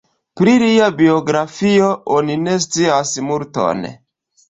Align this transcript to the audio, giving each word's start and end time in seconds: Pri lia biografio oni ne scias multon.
Pri 0.39 0.55
lia 0.63 0.87
biografio 1.01 1.91
oni 2.17 2.41
ne 2.49 2.59
scias 2.67 3.17
multon. 3.31 3.91